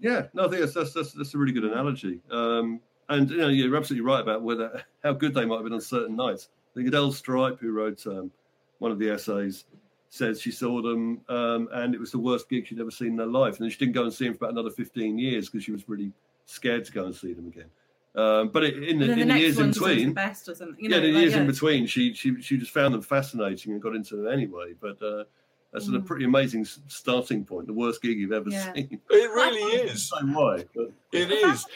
[0.00, 2.20] Yeah, no, I think that's that's, that's, that's a really good analogy.
[2.30, 5.72] Um, and you know, you're absolutely right about whether how good they might have been
[5.72, 6.48] on certain nights.
[6.72, 8.30] I think Adelle Stripe, who wrote um,
[8.78, 9.66] one of the essays,
[10.08, 13.18] says she saw them um, and it was the worst gig she'd ever seen in
[13.18, 15.48] her life, and then she didn't go and see them for about another 15 years
[15.48, 16.12] because she was really
[16.46, 17.70] scared to go and see them again.
[18.14, 19.80] Um, but it, in the, And then in the the next years in one's the
[19.86, 20.84] between, best or something.
[20.84, 23.72] You yeah, know, the like, years in between, she she she just found them fascinating
[23.72, 24.74] and got into them anyway.
[24.78, 25.24] But uh,
[25.72, 26.04] that's a Mm.
[26.04, 27.66] pretty amazing starting point.
[27.68, 28.72] The worst gig you've ever Yeah.
[28.74, 29.00] seen.
[29.10, 30.08] It really is.
[30.10, 30.64] So why?
[30.74, 31.64] But It The is.
[31.64, 31.66] fans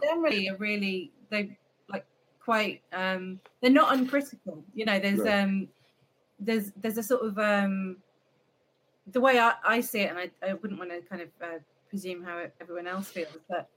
[0.00, 1.59] generally are really they like
[2.42, 5.42] quite um they're not uncritical you know there's Right.
[5.42, 5.68] um
[6.38, 7.96] there's there's a sort of um
[9.12, 11.58] the way i, I see it and I, I wouldn't want to kind of uh,
[11.88, 13.68] presume how everyone else feels but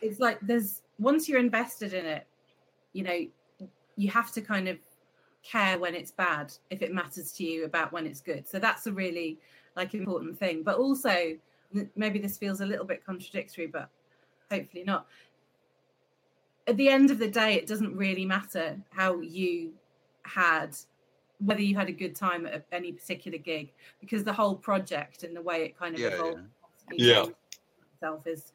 [0.00, 2.26] it's like there's once you're invested in it
[2.92, 3.26] you know
[3.96, 4.78] you have to kind of
[5.42, 8.86] care when it's bad if it matters to you about when it's good so that's
[8.86, 9.38] a really
[9.76, 11.36] like important thing but also
[11.94, 13.88] maybe this feels a little bit contradictory but
[14.50, 15.06] hopefully not
[16.66, 19.72] at the end of the day it doesn't really matter how you
[20.22, 20.76] had
[21.38, 25.36] whether you had a good time at any particular gig because the whole project and
[25.36, 26.40] the way it kind of Yeah, evolved
[26.92, 27.26] Yeah.
[27.94, 28.52] itself is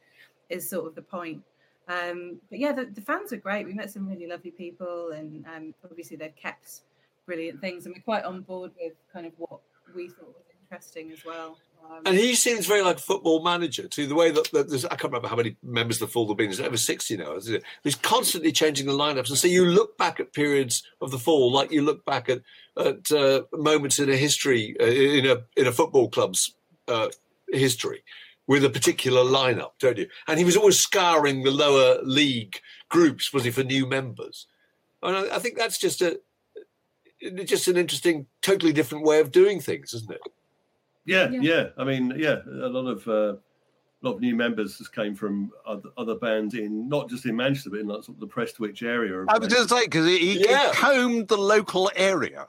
[0.49, 1.41] is sort of the point
[1.87, 5.45] um but yeah the, the fans are great we met some really lovely people and
[5.47, 6.81] um obviously they've kept
[7.25, 9.61] brilliant things, and we're quite on board with kind of what
[9.95, 11.57] we thought was interesting as well.
[12.05, 14.95] And he seems very like a football manager to The way that, that there's, I
[14.95, 16.47] can't remember how many members of the Fall have been.
[16.47, 17.37] There's over sixty now.
[17.83, 21.51] He's constantly changing the lineups, and so you look back at periods of the Fall,
[21.51, 22.41] like you look back at
[22.77, 26.55] at uh, moments in a history uh, in a in a football club's
[26.87, 27.09] uh,
[27.49, 28.03] history
[28.47, 30.07] with a particular lineup, don't you?
[30.27, 34.47] And he was always scouring the lower league groups, was he, for new members?
[35.03, 36.19] And I, I think that's just a
[37.45, 40.21] just an interesting, totally different way of doing things, isn't it?
[41.05, 41.39] Yeah, Yeah.
[41.41, 41.67] yeah.
[41.77, 43.35] I mean, yeah, a lot of uh,
[44.03, 47.35] a lot of new members just came from other, other bands in not just in
[47.35, 49.25] Manchester, but in like sort of the Prestwich area.
[49.27, 52.47] I was going to say because he, he combed the local area.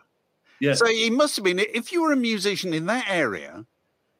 [0.60, 1.58] yeah, So he must have been.
[1.58, 3.64] If you were a musician in that area,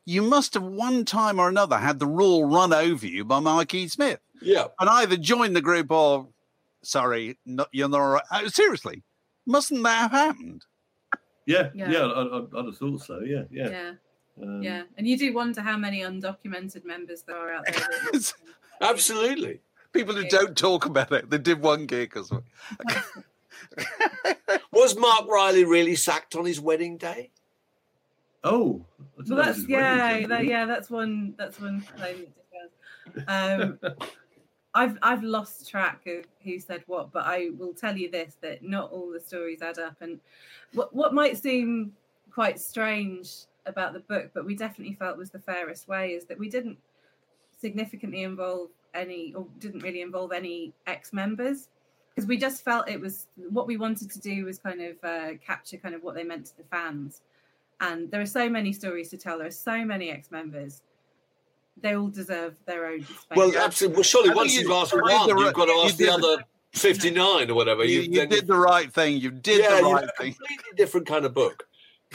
[0.05, 3.88] you must have one time or another had the rule run over you by Mikey
[3.88, 4.66] Smith, Yeah.
[4.81, 6.29] and either joined the group or,
[6.83, 8.01] sorry, not, you're not.
[8.01, 8.25] all right.
[8.31, 9.03] Uh, seriously,
[9.47, 10.64] mustn't that have happened?
[11.47, 11.90] yeah, Yeah.
[11.90, 11.99] yeah.
[12.07, 13.21] I, I, I'd have thought so.
[13.21, 13.92] Yeah, yeah, yeah,
[14.40, 17.75] um, yeah, and you do wonder how many undocumented members there are out there.
[17.75, 18.33] that-
[18.81, 19.61] Absolutely.
[19.92, 21.29] People who don't talk about it.
[21.29, 22.47] They did one gig or something.
[24.73, 27.31] Was Mark Riley really sacked on his wedding day?
[28.45, 30.64] Oh, I Well, know it was that's yeah, that, yeah.
[30.66, 31.35] That's one.
[31.38, 32.27] That's one claim
[33.14, 33.29] that differs.
[33.29, 33.79] Um,
[34.75, 38.64] I've I've lost track of who said what, but I will tell you this: that
[38.64, 39.97] not all the stories add up.
[40.01, 40.18] And
[40.73, 41.92] what what might seem
[42.33, 46.38] quite strange about the book, but we definitely felt was the fairest way, is that
[46.38, 46.79] we didn't
[47.61, 51.68] significantly involve any, or didn't really involve any ex-members,
[52.14, 55.29] because we just felt it was what we wanted to do was kind of uh,
[55.44, 57.22] capture kind of what they meant to the fans
[57.81, 59.38] and there are so many stories to tell.
[59.38, 60.83] There are so many ex-members.
[61.81, 63.16] They all deserve their own space.
[63.35, 63.96] Well, absolutely.
[63.96, 66.05] Well, surely I once you- you've asked one, the you've right- got to ask the
[66.05, 66.44] did the- other
[66.75, 67.83] 59 or whatever.
[67.85, 69.16] You, You've you did the right thing.
[69.16, 70.35] You did yeah, the you've right got a thing.
[70.35, 71.66] completely different kind of book.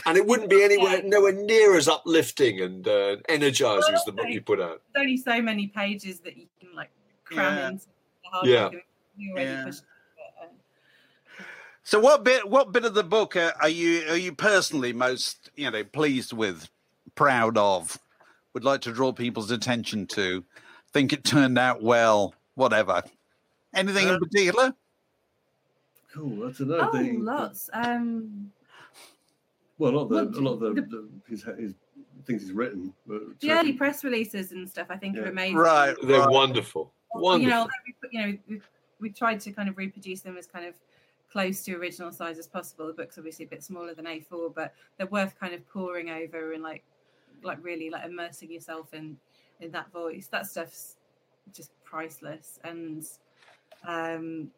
[0.06, 4.28] And it wouldn't be anywhere, nowhere near as uplifting and uh, energizing as the book
[4.30, 4.82] you put out.
[4.94, 6.92] There's only so many pages that you can like
[7.24, 7.68] cram Yeah.
[7.70, 8.64] into the hard Yeah.
[8.66, 8.78] copy.
[9.18, 9.64] You already Yeah.
[9.66, 11.44] pushed it, uh,
[11.84, 12.48] So, what bit?
[12.48, 16.34] What bit of the book uh, are you are you personally most you know pleased
[16.34, 16.70] with,
[17.16, 17.98] proud of,
[18.54, 20.44] would like to draw people's attention to?
[20.94, 23.04] Think it turned out well, whatever.
[23.74, 24.74] Anything in Uh, particular?
[26.14, 26.48] Cool.
[26.48, 26.90] I don't know.
[26.94, 27.70] Oh, the, lots.
[27.74, 28.52] Um,
[29.78, 31.74] well, a lot of the, Well, a lot of the, the- the his, his
[32.26, 32.94] things he's written.
[33.06, 35.24] were the early press releases and stuff, I think, Yeah.
[35.24, 35.58] are amazing.
[35.58, 35.96] Right.
[36.04, 36.92] They're wonderful.
[37.14, 37.80] Well, You know, Wonderful.
[38.12, 38.62] we, you know, we
[39.00, 40.74] we tried to kind of reproduce them as kind of
[41.32, 42.88] close to original size as possible.
[42.88, 46.54] The book's obviously a bit smaller than A4, but they're worth kind of poring over
[46.54, 46.84] and like,
[47.44, 49.18] like really like immersing yourself in
[49.60, 50.28] in that voice.
[50.28, 50.98] That stuff's
[51.54, 52.60] just priceless.
[52.64, 53.06] And
[53.88, 54.50] um,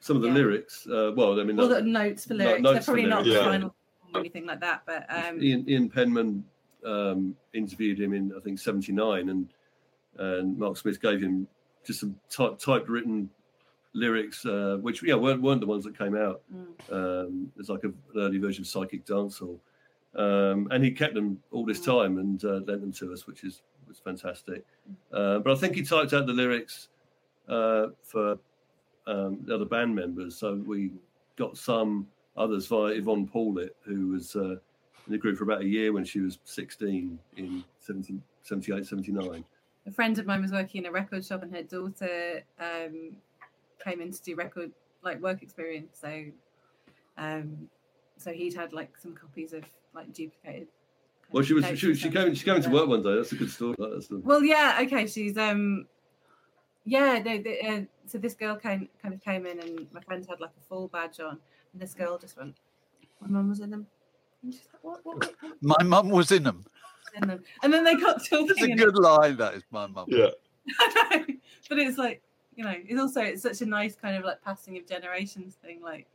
[0.00, 0.34] Some of the yeah.
[0.34, 0.86] lyrics.
[0.86, 3.06] Uh, well, I mean, all that- the notes for no- lyrics, notes they're for probably
[3.10, 3.44] not the yeah.
[3.44, 3.74] final or
[4.14, 6.44] anything like that, but um, Ian, Ian Penman
[6.84, 9.48] um, interviewed him in I think '79, and
[10.18, 11.46] and Mark Smith gave him
[11.84, 13.28] just some type, typewritten
[13.92, 16.42] lyrics, uh, which yeah weren't, weren't the ones that came out.
[16.54, 19.58] mm, Um, it's like a, an early version of Psykick Dance Dancehall,
[20.16, 21.84] um, and he kept them all this Mm.
[21.84, 24.64] time and uh, lent them to us, which is was fantastic.
[25.12, 26.88] Uh, but I think he typed out the lyrics
[27.48, 28.38] uh, for
[29.06, 30.90] um, the other band members, so we
[31.36, 34.56] got some others via Yvonne Pawlett, who was uh,
[35.06, 39.44] in the group for about a year when she was 16 in 70, 78, 79.
[39.86, 43.16] a friend of mine was working in a record shop and her daughter um,
[43.82, 46.24] came in to do record like work experience so
[47.18, 47.68] um
[48.16, 49.62] so he'd had like some copies of
[49.94, 50.66] like duplicated
[51.30, 53.14] Well, she was she, she came she came to work one day.
[53.16, 53.76] That's a good story.
[54.22, 55.86] Well yeah okay she's um
[56.84, 60.24] yeah no, the, uh, so this girl came kind of came in and my friend
[60.28, 61.38] had like a full badge on
[61.74, 62.56] and this girl just went
[63.20, 63.86] my mum was in them
[64.42, 66.64] and she's like what what, what, what My mum was in them.
[67.20, 69.36] in them and then they got talking It's a good line.
[69.36, 70.06] That is my mum.
[70.08, 70.28] Yeah.
[70.80, 71.34] I know,
[71.68, 72.22] but it's like
[72.56, 75.80] you know, it's also it's such a nice kind of like passing of generations thing.
[75.82, 76.06] Like,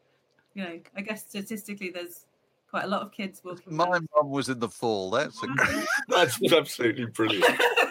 [0.54, 2.26] you know, I guess statistically, there's
[2.70, 3.76] quite a lot of kids walking.
[3.76, 5.10] My mum was in the fall.
[5.10, 5.86] That's a great.
[6.08, 7.46] That's absolutely brilliant.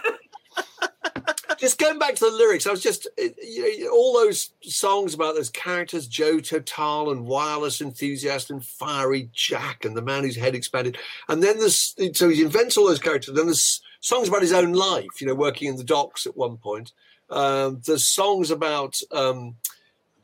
[1.59, 5.14] just going back to the lyrics, I was just uh, you know, all those songs
[5.14, 10.37] about those characters, Joe Total and wireless enthusiast and fiery Jack and the man whose
[10.37, 13.35] head expanded, and then there's so he invents all those characters.
[13.35, 16.57] Then there's songs about his own life, you know, working in the docks at one
[16.57, 16.92] point.
[17.31, 19.57] Um, there's songs about um,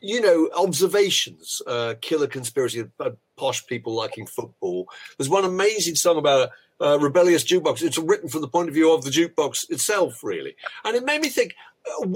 [0.04, 4.88] you know observations, uh, kicker conspiracy, uh, posh people liking football.
[5.18, 7.82] There's one amazing song about uh, rebellious jukebox.
[7.82, 10.54] It's written from the point of view of the jukebox itself, really.
[10.84, 11.54] And it made me think:
[11.88, 12.06] uh,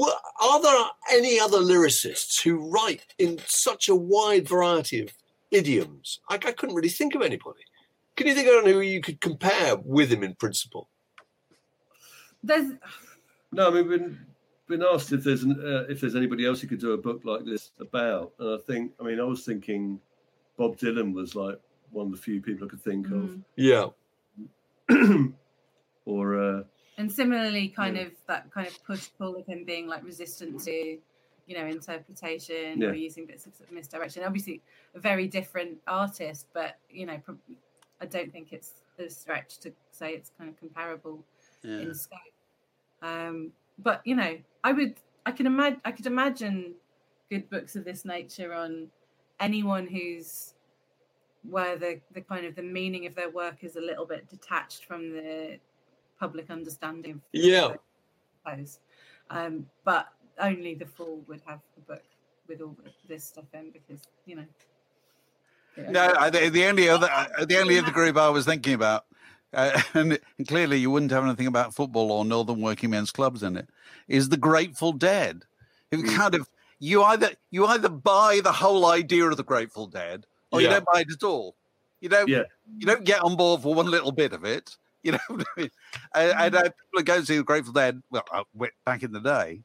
[0.40, 5.12] Are there any other lyricists who write in such a wide variety of
[5.50, 6.20] idioms.
[6.28, 7.60] I, I couldn't really think of anybody.
[8.16, 10.88] Can you think of anyone who you could compare with him in principle?
[12.42, 12.72] There's
[13.52, 14.18] No, I mean, we've
[14.68, 16.96] been, been asked if there's an, uh, if there's anybody else who could do a
[16.98, 20.00] book like this about, and I think, I mean, I was thinking
[20.56, 21.58] Bob Dylan was like
[21.90, 23.42] one of the few people I could think Mm.
[23.56, 23.86] Yeah,
[26.04, 26.62] or uh,
[26.96, 28.04] and similarly kind Yeah.
[28.04, 30.72] of that kind of push pull of him being like resistant to
[31.46, 32.88] you know interpretation Yeah.
[32.88, 34.62] or using bits of, misdirection obviously
[34.94, 37.38] a very different artist but you know prob-
[38.00, 41.24] i don't think it's a stretch to say it's kind of comparable
[41.62, 41.78] Yeah.
[41.80, 42.18] in scope
[43.02, 44.94] um but you know i would
[45.26, 46.74] i can imagine i could imagine
[47.30, 48.88] good books of this nature on
[49.40, 50.54] anyone who's
[51.48, 54.84] where the the kind of the meaning of their work is a little bit detached
[54.84, 55.58] from the
[56.18, 57.74] public understanding Yeah.
[58.44, 58.80] I suppose.
[59.30, 60.08] Um, but
[60.40, 62.02] only the fool would have a book
[62.48, 62.76] with all
[63.08, 64.44] this stuff in because you know.
[65.76, 69.04] No, the, the only other uh, the only other group I was thinking about,
[69.52, 73.56] uh, and, clearly you wouldn't have anything about football or Northern Working Men's Clubs in
[73.56, 73.68] it,
[74.06, 75.44] is the Grateful Dead.
[75.90, 76.48] Who kind of
[76.80, 80.84] you either you either buy the whole idea of the Grateful Dead or you don't
[80.84, 81.56] buy it at all.
[82.00, 82.42] You don't Yeah.
[82.76, 84.76] you don't get on board for one little bit of it.
[85.04, 85.70] You know I mean?
[86.12, 88.42] And, and uh, people go to see the Grateful Dead, well, uh,
[88.84, 89.62] back in the day,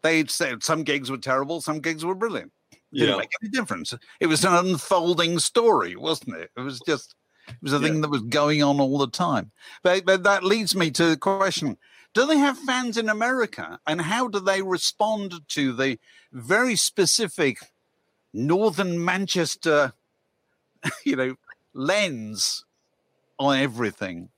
[0.00, 2.50] they'd said some gigs were terrible, some gigs were brilliant
[2.92, 3.16] didn't yeah.
[3.16, 3.94] make any difference.
[4.18, 6.50] It was an unfolding story, wasn't it?
[6.56, 7.14] It was just
[7.50, 9.50] it was a thing that was going on all the time.
[9.82, 11.76] But, but that leads me to the question:
[12.14, 15.98] Do they have fans in America, and how do they respond to the
[16.32, 17.58] very specific
[18.32, 19.92] Northern Manchester,
[21.04, 21.34] you know,
[21.74, 22.64] lens
[23.38, 24.28] on everything?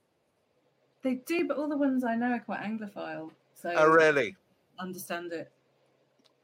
[1.02, 4.36] they do but all the ones i know are quite anglophile so Oh, really?
[4.78, 5.50] understand it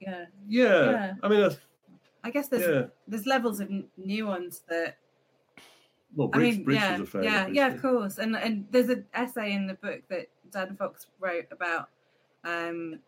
[0.01, 0.91] yeah yeah.
[0.91, 1.13] Yeah.
[1.23, 1.57] I mean, that's,
[2.25, 2.87] i guess there's yeah.
[3.07, 4.99] there's levels of n- nuance that
[6.15, 7.23] Well, I Bridge, mean, yeah, was a fan.
[7.23, 8.19] yeah, yeah, of course.
[8.19, 11.91] And and there's an essay in the book that Dan Fox wrote about.
[12.45, 13.01] Um,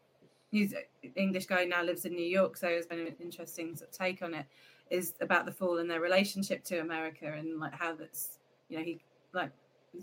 [0.51, 3.91] he's an English guy now lives in New York, so it's been an interesting sort
[3.91, 4.47] of take on it.
[4.91, 8.83] Is about the fall and their relationship to America and like how that's you know
[8.83, 9.01] he
[9.33, 9.53] like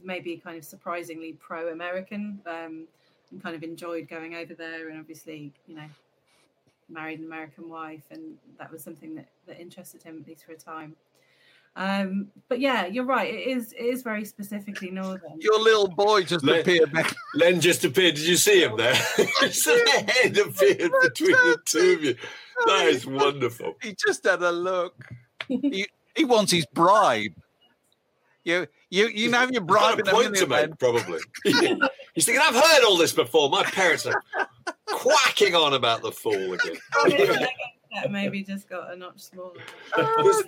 [0.04, 2.88] maybe kind of surprisingly pro-American um,
[3.30, 5.90] and kind of enjoyed going over there and obviously you know
[6.88, 10.54] married an American wife and that was something that that interested him at least for
[10.54, 10.96] a time.
[11.78, 13.32] Um, but yeah, you're right.
[13.32, 15.40] It is it is very specifically northern.
[15.40, 17.16] Your little boy just Let- appeared back.
[17.36, 18.16] Len just appeared.
[18.16, 18.96] Did you see him there?
[19.42, 22.16] His head appeared between the two of you.
[22.66, 23.76] That is wonderful.
[23.84, 25.06] He just had a look.
[25.48, 25.86] he,
[26.16, 27.34] he wants his bribe.
[28.44, 30.80] You you you know you're Got a point to make, end.
[30.80, 31.20] probably.
[32.16, 33.50] He's thinking, I've heard all this before.
[33.52, 34.20] My parents are
[34.88, 37.48] quacking on about the fall again.
[38.10, 39.54] Maybe just got a notch smaller.
[39.96, 40.44] Oh,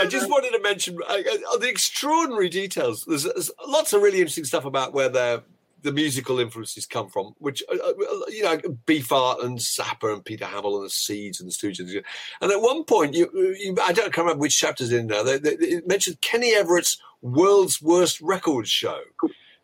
[0.00, 1.16] I just wanted to mention uh,
[1.58, 3.04] the extraordinary details.
[3.06, 5.42] There's, there's lots of really interesting stuff about where their
[5.82, 7.92] the musical influences come from, which uh, uh,
[8.28, 8.56] you know,
[8.86, 12.02] Beefheart and Zappa and Peter Hammill and the Seeds and the Stooges.
[12.40, 15.22] And at one point, you, you I don't can't remember which chapters in there.
[15.22, 19.00] They, they, it mentioned Kenny Everett's World's Worst Records Show.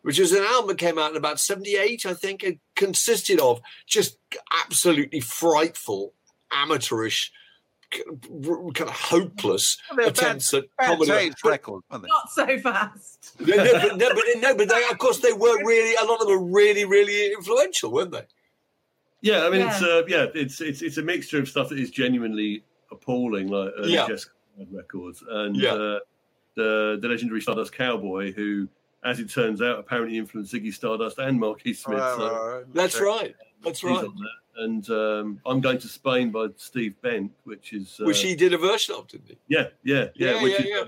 [0.01, 2.43] Which is an album that came out in about 78, I think.
[2.43, 4.19] It consisted of just
[4.63, 6.13] absolutely frightful,
[6.51, 7.31] amateurish,
[7.91, 11.11] kind of hopeless They're bad- attempts at Bad comedy.
[11.11, 13.35] taste But- record, aren't so fast.
[13.39, 15.95] no, no, but, no, but, no, but they, of course, they were really.
[15.95, 18.25] A lot of them were really, really influential, weren't they?
[19.21, 19.87] Yeah, I mean, it's Yeah.
[19.87, 23.93] uh, yeah, it's it's it's a mixture of stuff that is genuinely appalling, like early
[23.93, 24.07] Yeah.
[24.07, 24.25] Jess
[24.57, 25.73] Conrad records, and Yeah.
[25.73, 25.99] uh,
[26.55, 28.67] the the legendary Stardust Cowboy, who,
[29.03, 31.97] as it turns out, apparently influenced Ziggy Stardust and Marquis Smith.
[31.99, 33.35] so That's right.
[33.63, 34.05] That's he's right.
[34.05, 34.29] on there.
[34.57, 38.53] And um, I'm going to Spain by Steve Bent, which is uh, Which he did
[38.53, 39.37] a version of, didn't he?
[39.49, 40.83] yeah, yeah, yeah, Yeah, which yeah, is yeah.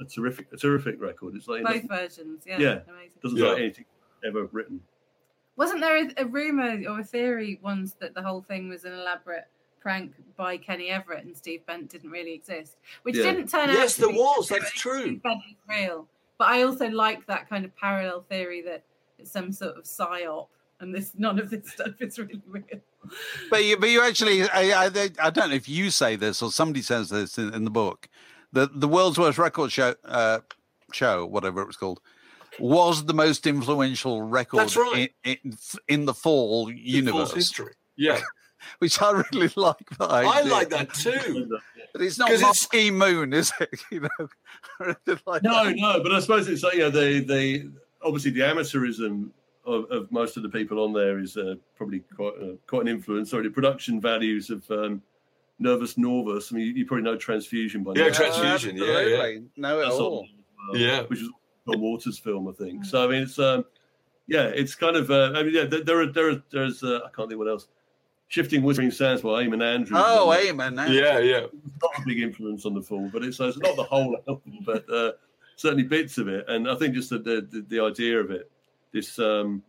[0.00, 1.34] A, a terrific, a terrific record.
[1.34, 2.58] It's like Both doesn't, versions, yeah.
[2.58, 2.78] Yeah.
[2.88, 3.10] Amazing.
[3.22, 3.48] doesn't Yeah.
[3.48, 3.84] like anything
[4.26, 4.80] ever written.
[5.56, 8.92] Wasn't there a, a rumor or a theory once that the whole thing was an
[8.92, 9.46] elaborate
[9.80, 13.22] prank by Kenny Everett and Steve Bent didn't really exist, which Yeah.
[13.32, 13.76] didn't turn out.
[13.76, 14.58] Yes, to there was, true.
[14.58, 15.02] that's true.
[15.02, 16.06] Steve Bent is real,
[16.36, 18.82] but I also like that kind of parallel theory that
[19.18, 20.48] it's some sort of psyop,
[20.80, 22.64] and this none of this stuff is really real.
[23.50, 26.50] But you, but you actually, I, I, I don't know if you say this or
[26.50, 28.08] somebody says this in, in the book.
[28.52, 30.40] The the world's worst record show, uh,
[30.92, 32.00] show, whatever it was called,
[32.58, 35.12] was the most influential record That's right.
[35.24, 35.58] in, in,
[35.88, 37.74] in the fall In universe, False history.
[37.96, 38.20] Yeah,
[38.78, 39.88] which I really like.
[39.98, 41.48] That I like that too.
[41.92, 43.70] But it's not 'Cause it's- Mosky Moon, is it?
[43.90, 44.26] You know,
[45.26, 45.76] like No, that.
[45.76, 47.66] no, but I suppose it's like you know the they
[48.02, 49.30] obviously the amateurism
[49.66, 52.88] of, of most of the people on there is uh, probably quite uh, quite an
[52.88, 53.30] influence.
[53.30, 55.02] Sorry, the production values of um,
[55.58, 56.52] Nervous Norvus.
[56.52, 58.12] I mean, you, you probably know Transfusion by Yeah, now.
[58.14, 58.92] Transfusion, yeah, yeah.
[58.98, 59.42] absolutely.
[59.56, 60.26] Know it all.
[60.72, 61.02] on, Yeah.
[61.02, 62.84] which is a John Waters film, I think.
[62.84, 63.64] So I mean, it's um,
[64.26, 67.00] yeah, it's kind of uh, I mean, yeah, there, there are there are there's uh,
[67.06, 67.68] I can't think what else.
[68.28, 70.00] Shifting Whispering Sands by Eamon Andrews.
[70.04, 70.74] Oh, and, amen.
[70.74, 71.46] that- Yeah, yeah.
[71.80, 74.84] not a big influence on the film, but it's, it's not the whole album, but
[74.92, 75.12] uh,
[75.54, 76.44] certainly bits of it.
[76.48, 78.50] And I think just the the, the, the idea of it,
[78.96, 79.62] this um,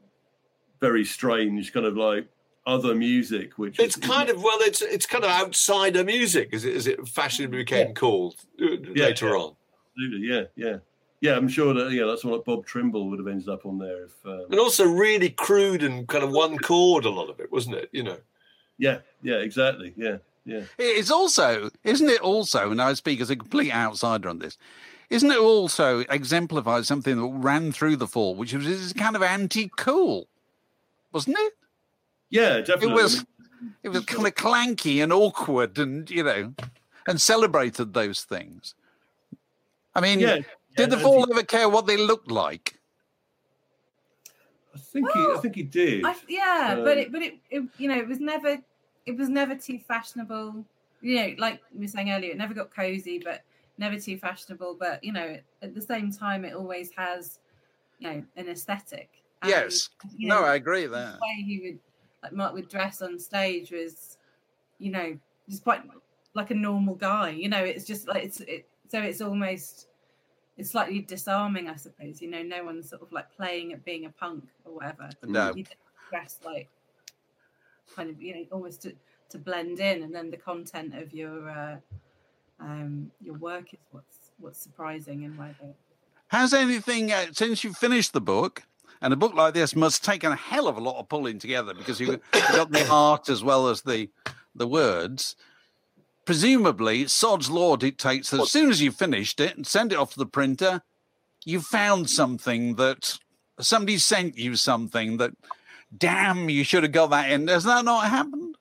[0.80, 2.28] very strange kind of like
[2.65, 6.65] other music, which It's is, kind of well, it's it's kind of outsider music, as
[6.65, 8.65] it, as it fashionably became called uh,
[8.95, 9.34] later yeah.
[9.34, 9.55] on.
[9.91, 10.78] absolutely, yeah, yeah,
[11.21, 11.36] yeah.
[11.38, 14.25] I'm sure that yeah, that's what Bobb Trimble would have ended up on there if.
[14.25, 17.75] Um, And also really crude and kind of one chord, a lot of it, wasn't
[17.75, 17.89] it?
[17.91, 18.17] You know.
[18.78, 20.63] yeah, yeah, exactly, yeah, yeah.
[20.78, 24.57] It's also, isn't it also, and I speak as a complete outsider on this,
[25.10, 29.24] isn't it also exemplifies something that ran through the fall, which was this kind of
[29.24, 30.28] anti-cool,
[31.14, 31.53] wasn't it?
[32.30, 32.89] Yeah, definitely.
[32.89, 33.26] It was,
[33.84, 36.53] it was kind of clanky and awkward, and you know,
[37.08, 38.76] and celebrated those things.
[39.95, 40.39] I mean, yeah.
[40.76, 42.80] did the yeah, fall ever care what they looked like?
[44.76, 46.05] I think he, I think he did.
[46.05, 48.60] I, yeah, Um, but it, but it, it, you know, it was never,
[49.05, 50.66] it was never too fashionable.
[51.01, 53.41] You know, like we were saying earlier, it never got cozy, but
[53.78, 54.78] never too fashionable.
[54.80, 57.39] But you know, at the same time, it always has,
[57.99, 59.09] you know, an aesthetic.
[59.41, 59.89] And, Yes.
[60.15, 61.19] you No, I agree with the that.
[61.19, 61.80] way he would,
[62.23, 64.17] like Mark would dress on stage was,
[64.80, 65.17] you know,
[65.49, 65.82] just quite
[66.34, 67.30] like a normal guy.
[67.32, 68.67] You know, it's just like it's it.
[68.89, 69.88] So it's almost
[70.57, 72.21] it's slightly disarming, I suppose.
[72.21, 75.09] You know, no one's sort of like playing at being a punk or whatever.
[75.23, 75.53] No.
[75.55, 75.65] You
[76.09, 76.69] dress like
[77.95, 78.93] kind of you know almost to
[79.30, 81.78] to blend in, and then the content of your uh,
[82.60, 85.70] um your work is what's what's surprising and why they
[86.30, 88.64] Has anything uh, since you finished the book?
[88.99, 91.74] And a book like this must take a hell of a lot of pulling together
[91.76, 94.10] because you've got the art as well as the
[94.55, 95.36] the words.
[96.26, 100.12] Presumably, Sod's Law dictates that as soon as you've finished it and send it off
[100.14, 100.82] to the printer,
[101.45, 103.20] you've found something that
[103.60, 105.32] somebody sent you something that,
[105.95, 107.47] damn, you should have got that in.
[107.47, 108.58] Has that not happened?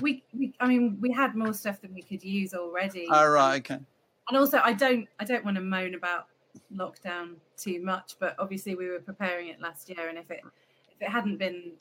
[0.00, 3.06] We, we I mean we had more stuff than we could use already.
[3.10, 3.80] All right, okay.
[4.28, 6.26] and also i don't i don't want to moan about
[6.74, 10.40] lockdown too much but obviously we were preparing it last year and if it
[10.88, 11.72] if it hadn't been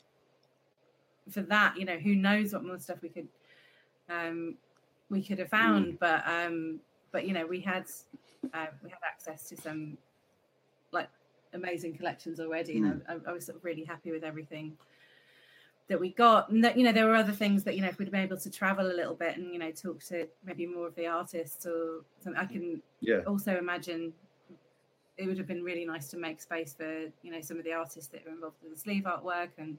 [1.29, 3.27] for that you know who knows what more stuff we could
[4.09, 4.55] um
[5.09, 6.79] we could have found but um
[7.11, 7.85] but you know we had
[8.53, 9.97] uh, we had access to some
[10.91, 11.09] like
[11.53, 14.77] amazing collections already and I, I was sort of really happy with everything
[15.89, 17.97] that we got and that you know there were other things that you know if
[17.97, 20.87] we'd been able to travel a little bit and you know talk to maybe more
[20.87, 24.13] of the artists or something i can yeah, also imagine
[25.17, 27.73] it would have been really nice to make space for you know some of the
[27.73, 29.77] artists that were involved with the sleeve artwork and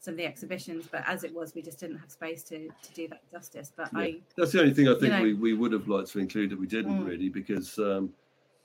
[0.00, 2.92] some of the exhibitions but as it was we just didn't have space to to
[2.92, 4.00] do that justice but Yeah.
[4.00, 5.22] i that's the only thing I think know.
[5.22, 7.06] we, we would have liked to include that we didn't Mm.
[7.06, 8.12] really because um,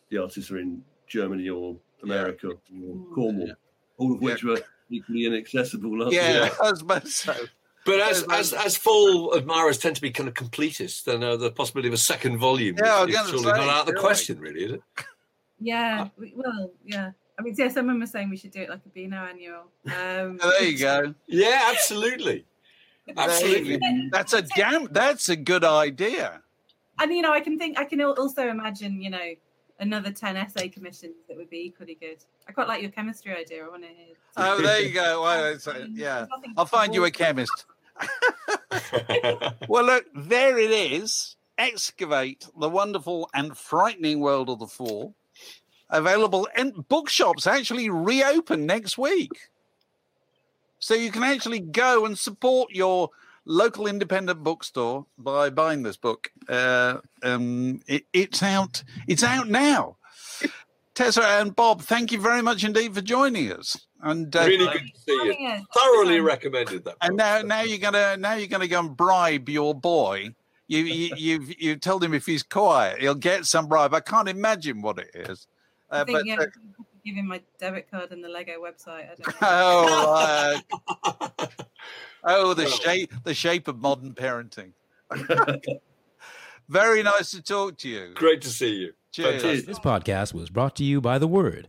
[0.09, 3.13] the artists are in Germany or America or Mm.
[3.13, 3.51] Cornwall,
[3.97, 4.59] all of which were
[4.89, 6.01] equally inaccessible.
[6.03, 6.67] aren't Yeah, they?
[6.67, 7.35] I suppose so.
[7.85, 11.49] But as as as full admirers tend to be kind of completists, then uh, the
[11.51, 13.93] possibility of a second volume Yeah, I is, is surely say, not out of the
[13.93, 14.03] really.
[14.03, 14.81] question, really, is it?
[15.61, 18.79] yeah we, well yeah i mean yeah someone was saying we should do it like
[18.85, 21.13] a beano annual um There you go.
[21.27, 22.45] Yeah, absolutely.
[23.17, 23.75] Absolutely.
[23.77, 24.17] There you go.
[24.17, 24.85] That's a damn.
[24.85, 26.41] That's a good idea.
[27.01, 29.27] and you know i can think i can also imagine you know
[29.79, 32.17] another 10 essay commissions that would be equally good
[32.47, 35.21] i quite like your chemistry idea i want to hear Oh, there you go.
[35.23, 36.25] Well, it's, uh, yeah,
[36.55, 37.65] I'll find you a chemist.
[39.67, 41.35] Well, look, there it is.
[41.57, 45.15] Excavate the wonderful and frightening world of the fall.
[45.89, 49.49] Available in bookshops actually reopen next week.
[50.79, 53.09] So you can actually go and support your
[53.49, 56.31] local independent bookstore by buying this book.
[56.47, 58.83] Uh, um, it, it's out.
[59.07, 59.97] It's out now.
[60.93, 63.87] Tessa and Bob, thank you very much indeed for joining us.
[64.01, 65.35] And uh, really good to see you.
[65.39, 65.61] Yeah.
[65.73, 66.95] Thoroughly recommended that.
[67.01, 70.29] and now, now you're gonna now you're gonna go and bribe your boy.
[70.67, 73.93] You, you you've you've told him if he's quiet, he'll get some bribe.
[73.93, 75.47] I can't imagine what it is.
[75.89, 76.45] I Uh, think but yeah, uh,
[77.03, 79.09] give him my debit card and the Lego website.
[79.11, 79.47] I don't know.
[79.49, 80.61] oh,
[81.39, 81.47] uh,
[82.23, 84.71] oh, the shape the shape of modern parenting.
[86.69, 88.11] Very nice to talk to you.
[88.13, 88.93] Great to see you.
[89.11, 89.41] Cheers.
[89.41, 89.65] Fantastic.
[89.65, 91.67] This podcast was brought to you by The Word.